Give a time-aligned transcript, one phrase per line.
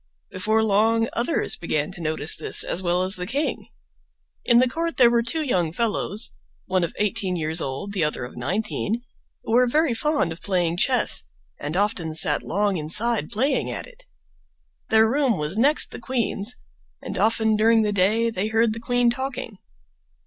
[0.31, 3.67] Before long others began to notice this as well as the king.
[4.43, 6.31] In the court there were two young fellows,
[6.65, 9.03] one of eighteen years old, the other of nineteen,
[9.43, 11.25] who were very fond of playing chess
[11.59, 14.05] and often sat long inside playing at it.
[14.89, 16.55] Their room was next the queen's,
[17.03, 19.59] and often during the day they heard the queen talking.